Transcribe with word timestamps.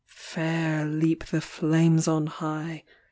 Fair 0.07 0.83
leap 0.83 1.25
the 1.25 1.41
flames 1.41 2.07
on 2.07 2.25
high. 2.25 2.83